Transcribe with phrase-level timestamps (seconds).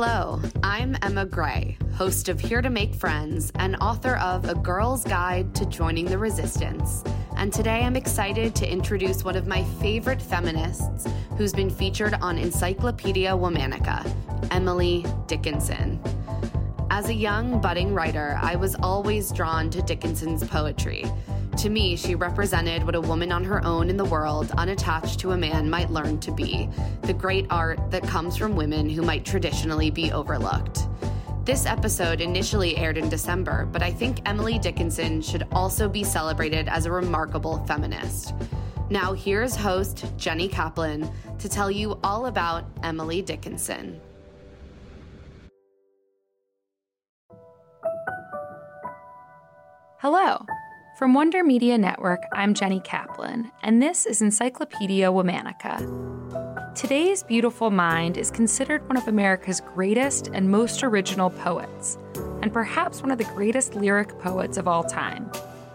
[0.00, 5.02] Hello, I'm Emma Gray, host of Here to Make Friends and author of A Girl's
[5.02, 7.02] Guide to Joining the Resistance.
[7.36, 12.38] And today I'm excited to introduce one of my favorite feminists who's been featured on
[12.38, 14.08] Encyclopedia Womannica,
[14.52, 16.00] Emily Dickinson.
[16.90, 21.06] As a young, budding writer, I was always drawn to Dickinson's poetry.
[21.58, 25.32] To me, she represented what a woman on her own in the world, unattached to
[25.32, 26.70] a man, might learn to be
[27.02, 30.86] the great art that comes from women who might traditionally be overlooked.
[31.44, 36.68] This episode initially aired in December, but I think Emily Dickinson should also be celebrated
[36.68, 38.34] as a remarkable feminist.
[38.88, 44.00] Now, here's host Jenny Kaplan to tell you all about Emily Dickinson.
[49.98, 50.46] Hello.
[50.98, 56.74] From Wonder Media Network, I'm Jenny Kaplan, and this is Encyclopedia Womannica.
[56.74, 61.98] Today's beautiful mind is considered one of America's greatest and most original poets,
[62.42, 65.30] and perhaps one of the greatest lyric poets of all time.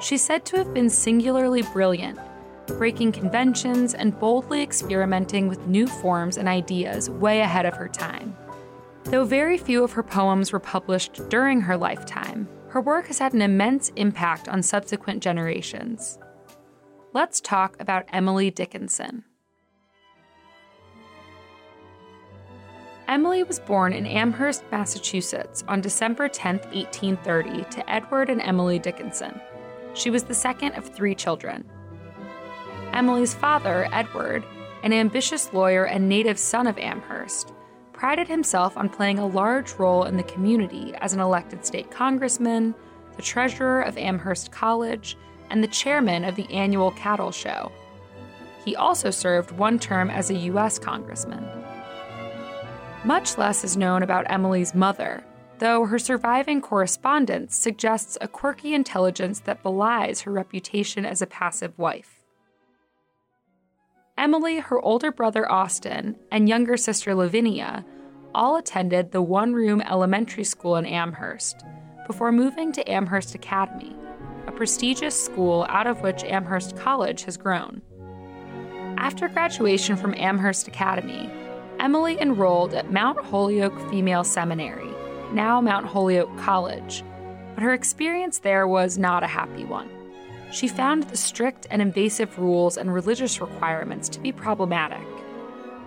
[0.00, 2.18] She's said to have been singularly brilliant,
[2.66, 8.36] breaking conventions and boldly experimenting with new forms and ideas way ahead of her time.
[9.04, 13.32] Though very few of her poems were published during her lifetime, her work has had
[13.32, 16.18] an immense impact on subsequent generations.
[17.12, 19.22] Let's talk about Emily Dickinson.
[23.06, 29.40] Emily was born in Amherst, Massachusetts on December 10, 1830, to Edward and Emily Dickinson.
[29.92, 31.64] She was the second of three children.
[32.92, 34.44] Emily's father, Edward,
[34.82, 37.52] an ambitious lawyer and native son of Amherst,
[37.94, 42.74] prided himself on playing a large role in the community as an elected state congressman,
[43.16, 45.16] the treasurer of Amherst College,
[45.50, 47.72] and the chairman of the annual cattle show.
[48.64, 50.78] He also served one term as a U.S.
[50.78, 51.46] congressman.
[53.04, 55.22] Much less is known about Emily's mother,
[55.58, 61.78] though her surviving correspondence suggests a quirky intelligence that belies her reputation as a passive
[61.78, 62.13] wife.
[64.16, 67.84] Emily, her older brother Austin, and younger sister Lavinia
[68.32, 71.64] all attended the one room elementary school in Amherst
[72.06, 73.94] before moving to Amherst Academy,
[74.46, 77.82] a prestigious school out of which Amherst College has grown.
[78.98, 81.28] After graduation from Amherst Academy,
[81.80, 84.90] Emily enrolled at Mount Holyoke Female Seminary,
[85.32, 87.02] now Mount Holyoke College,
[87.54, 89.90] but her experience there was not a happy one.
[90.54, 95.06] She found the strict and invasive rules and religious requirements to be problematic.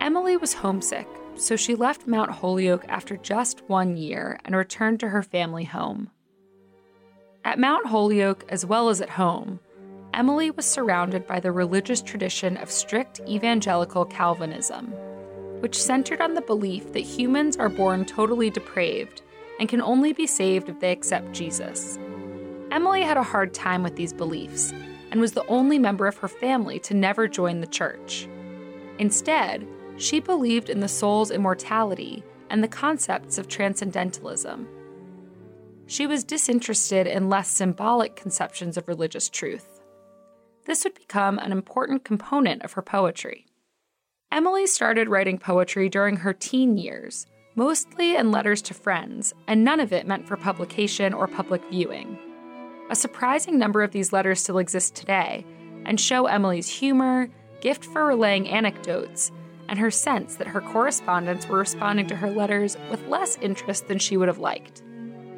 [0.00, 5.08] Emily was homesick so she left Mount Holyoke after just one year and returned to
[5.08, 6.10] her family home.
[7.44, 9.60] At Mount Holyoke, as well as at home,
[10.12, 14.86] Emily was surrounded by the religious tradition of strict evangelical Calvinism,
[15.60, 19.22] which centered on the belief that humans are born totally depraved
[19.60, 21.98] and can only be saved if they accept Jesus.
[22.76, 24.74] Emily had a hard time with these beliefs
[25.10, 28.28] and was the only member of her family to never join the church.
[28.98, 29.66] Instead,
[29.96, 34.68] she believed in the soul's immortality and the concepts of transcendentalism.
[35.86, 39.80] She was disinterested in less symbolic conceptions of religious truth.
[40.66, 43.46] This would become an important component of her poetry.
[44.30, 49.80] Emily started writing poetry during her teen years, mostly in letters to friends, and none
[49.80, 52.18] of it meant for publication or public viewing.
[52.88, 55.44] A surprising number of these letters still exist today
[55.84, 57.28] and show Emily's humor,
[57.60, 59.32] gift for relaying anecdotes,
[59.68, 63.98] and her sense that her correspondents were responding to her letters with less interest than
[63.98, 64.82] she would have liked.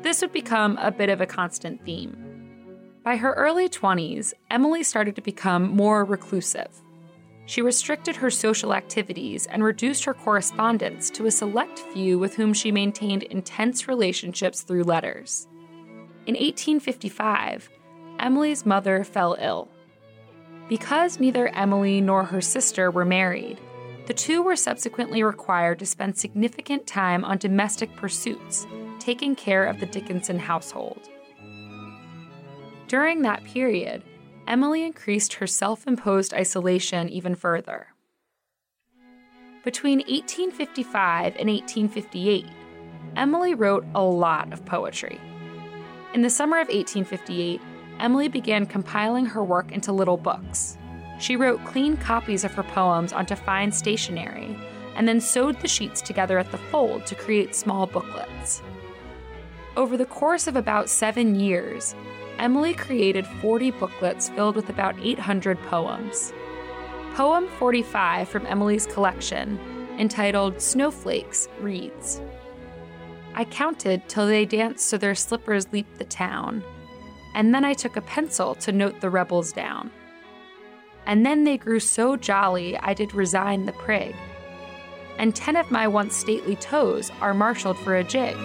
[0.03, 2.17] This would become a bit of a constant theme.
[3.03, 6.69] By her early 20s, Emily started to become more reclusive.
[7.47, 12.53] She restricted her social activities and reduced her correspondence to a select few with whom
[12.53, 15.49] she maintained intense relationships through letters.
[16.29, 17.71] In 1855,
[18.19, 19.71] Emily's mother fell ill.
[20.69, 23.59] Because neither Emily nor her sister were married,
[24.05, 28.67] the two were subsequently required to spend significant time on domestic pursuits,
[28.99, 31.09] taking care of the Dickinson household.
[32.89, 34.03] During that period,
[34.47, 37.87] Emily increased her self imposed isolation even further.
[39.65, 42.45] Between 1855 and 1858,
[43.17, 45.19] Emily wrote a lot of poetry.
[46.15, 47.61] In the summer of 1858,
[48.01, 50.79] Emily began compiling her work into little books.
[51.19, 54.57] She wrote clean copies of her poems onto fine stationery
[54.97, 58.63] and then sewed the sheets together at the fold to create small booklets.
[59.77, 61.95] Over the course of about seven years,
[62.39, 66.33] Emily created 40 booklets filled with about 800 poems.
[67.15, 69.59] Poem 45 from Emily's collection,
[69.99, 72.23] entitled Snowflakes, reads
[73.39, 76.65] I counted till they danced so their slippers leaped the town.
[77.37, 79.93] And then I took a pencil to note the rebels down.
[81.07, 84.17] And then they grew so jolly I did resign the prig.
[85.19, 88.37] And ten of my once stately toes are marshaled for a jig.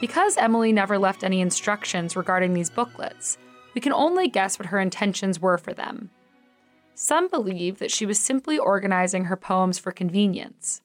[0.00, 3.38] Because Emily never left any instructions regarding these booklets,
[3.74, 6.10] we can only guess what her intentions were for them.
[6.94, 10.80] Some believe that she was simply organizing her poems for convenience.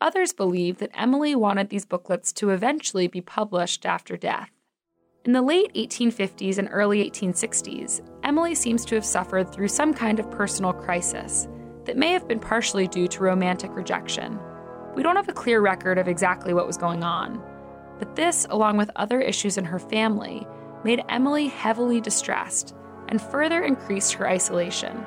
[0.00, 4.50] Others believe that Emily wanted these booklets to eventually be published after death.
[5.24, 10.20] In the late 1850s and early 1860s, Emily seems to have suffered through some kind
[10.20, 11.48] of personal crisis
[11.86, 14.38] that may have been partially due to romantic rejection.
[14.94, 17.42] We don't have a clear record of exactly what was going on,
[17.98, 20.46] but this, along with other issues in her family,
[20.84, 22.74] made Emily heavily distressed
[23.08, 25.06] and further increased her isolation.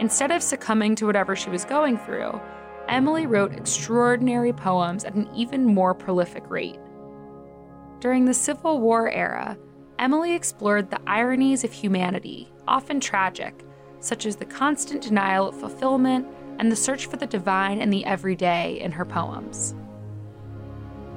[0.00, 2.40] Instead of succumbing to whatever she was going through,
[2.88, 6.78] Emily wrote extraordinary poems at an even more prolific rate.
[8.00, 9.58] During the Civil War era,
[9.98, 13.64] Emily explored the ironies of humanity, often tragic,
[14.00, 16.26] such as the constant denial of fulfillment
[16.58, 19.74] and the search for the divine in the everyday in her poems.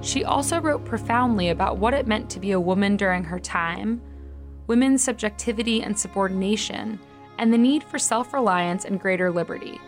[0.02, 4.02] She also wrote profoundly about what it meant to be a woman during her time,
[4.66, 7.00] women's subjectivity and subordination,
[7.38, 9.80] and the need for self reliance and greater liberty.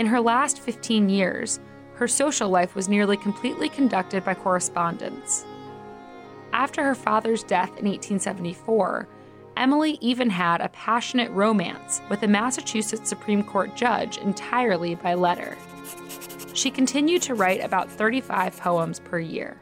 [0.00, 1.60] In her last 15 years,
[1.96, 5.44] her social life was nearly completely conducted by correspondence.
[6.54, 9.06] After her father's death in 1874,
[9.58, 15.54] Emily even had a passionate romance with a Massachusetts Supreme Court judge entirely by letter.
[16.54, 19.60] She continued to write about 35 poems per year.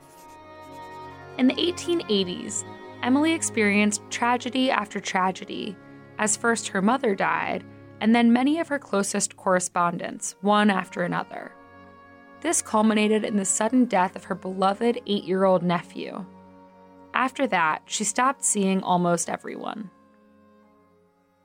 [1.37, 2.62] In the 1880s,
[3.02, 5.76] Emily experienced tragedy after tragedy,
[6.20, 7.64] as first her mother died
[8.00, 11.52] and then many of her closest correspondents, one after another.
[12.40, 16.24] This culminated in the sudden death of her beloved eight year old nephew.
[17.12, 19.90] After that, she stopped seeing almost everyone.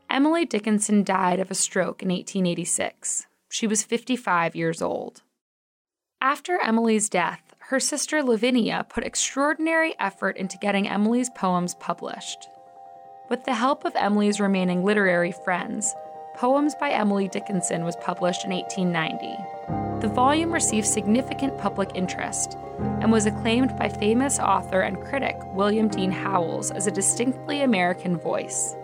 [0.09, 3.25] Emily Dickinson died of a stroke in 1886.
[3.49, 5.23] She was 55 years old.
[6.21, 12.47] After Emily's death, her sister Lavinia put extraordinary effort into getting Emily's poems published.
[13.29, 15.95] With the help of Emily's remaining literary friends,
[16.33, 20.01] Poems by Emily Dickinson was published in 1890.
[20.01, 22.57] The volume received significant public interest
[23.01, 28.18] and was acclaimed by famous author and critic William Dean Howells as a distinctly American
[28.18, 28.75] voice.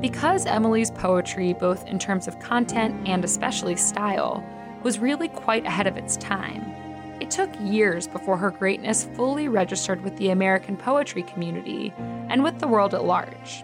[0.00, 4.44] Because Emily's poetry, both in terms of content and especially style,
[4.82, 6.74] was really quite ahead of its time,
[7.20, 11.94] it took years before her greatness fully registered with the American poetry community
[12.28, 13.62] and with the world at large.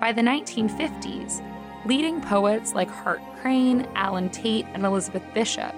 [0.00, 1.40] By the 1950s,
[1.84, 5.74] leading poets like Hart Crane, Allen Tate, and Elizabeth Bishop,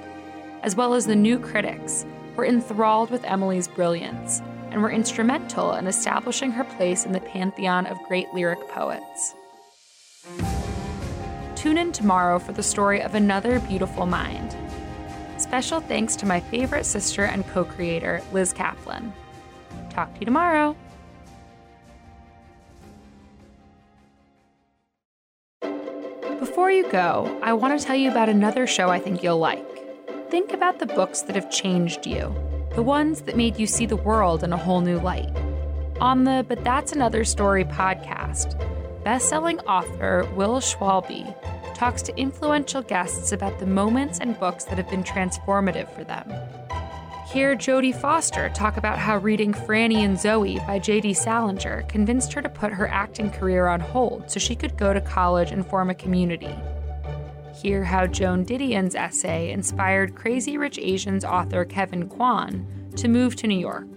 [0.63, 2.05] as well as the new critics,
[2.37, 7.87] were enthralled with Emily's brilliance and were instrumental in establishing her place in the pantheon
[7.87, 9.35] of great lyric poets.
[11.55, 14.57] Tune in tomorrow for the story of another beautiful mind.
[15.39, 19.13] Special thanks to my favorite sister and co creator, Liz Kaplan.
[19.91, 20.77] Talk to you tomorrow.
[26.39, 29.65] Before you go, I want to tell you about another show I think you'll like.
[30.31, 32.35] Think about the books that have changed you,
[32.75, 35.31] the ones that made you see the world in a whole new light.
[36.01, 38.59] On the But That's Another Story podcast,
[39.05, 41.35] best-selling author Will Schwalbe
[41.75, 46.31] talks to influential guests about the moments and books that have been transformative for them
[47.35, 51.15] hear Jodie Foster talk about how reading Franny and Zooey by J.D.
[51.15, 55.01] Salinger convinced her to put her acting career on hold so she could go to
[55.01, 56.55] college and form a community.
[57.61, 63.49] Hear how Joan Didion's essay inspired Crazy Rich Asians author Kevin Kwan to move to
[63.49, 63.89] New York.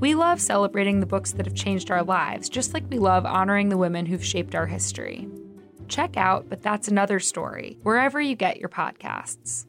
[0.00, 3.68] We love celebrating the books that have changed our lives, just like we love honoring
[3.68, 5.28] the women who've shaped our history.
[5.86, 9.66] Check out But That's Another Story wherever you get your podcasts.